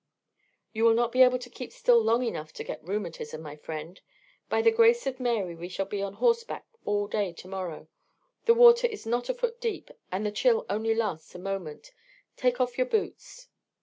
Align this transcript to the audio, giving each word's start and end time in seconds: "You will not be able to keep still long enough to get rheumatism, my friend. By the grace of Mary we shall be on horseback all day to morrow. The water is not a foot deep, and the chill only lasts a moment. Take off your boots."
"You 0.73 0.83
will 0.85 0.95
not 0.95 1.11
be 1.11 1.21
able 1.21 1.37
to 1.37 1.49
keep 1.51 1.71
still 1.71 2.01
long 2.01 2.23
enough 2.23 2.51
to 2.53 2.63
get 2.63 2.83
rheumatism, 2.83 3.39
my 3.39 3.55
friend. 3.55 4.01
By 4.49 4.63
the 4.63 4.71
grace 4.71 5.05
of 5.05 5.19
Mary 5.19 5.53
we 5.53 5.69
shall 5.69 5.85
be 5.85 6.01
on 6.01 6.13
horseback 6.15 6.65
all 6.85 7.05
day 7.05 7.33
to 7.33 7.47
morrow. 7.47 7.87
The 8.45 8.55
water 8.55 8.87
is 8.87 9.05
not 9.05 9.29
a 9.29 9.33
foot 9.35 9.61
deep, 9.61 9.91
and 10.11 10.25
the 10.25 10.31
chill 10.31 10.65
only 10.71 10.95
lasts 10.95 11.35
a 11.35 11.37
moment. 11.37 11.91
Take 12.35 12.59
off 12.59 12.79
your 12.79 12.87
boots." 12.87 13.47